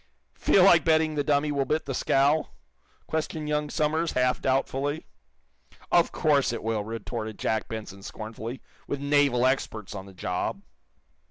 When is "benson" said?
7.67-8.01